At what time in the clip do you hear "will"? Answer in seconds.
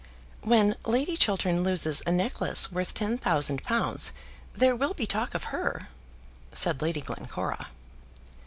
4.75-4.95